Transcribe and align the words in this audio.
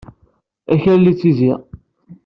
Akal 0.73 1.03
ittezzi. 1.11 1.51